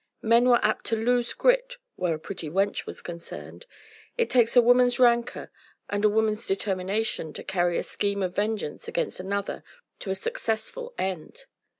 [0.23, 3.67] Men were apt to lose grit where a pretty wench was concerned.
[4.17, 5.51] It takes a woman's rancour
[5.91, 9.63] and a woman's determination to carry a scheme of vengeance against another
[9.99, 11.45] to a successful end.